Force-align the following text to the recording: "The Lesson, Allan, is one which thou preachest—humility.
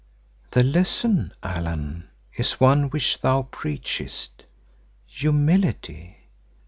"The 0.49 0.63
Lesson, 0.63 1.31
Allan, 1.43 2.09
is 2.35 2.53
one 2.59 2.89
which 2.89 3.21
thou 3.21 3.43
preachest—humility. 3.51 6.17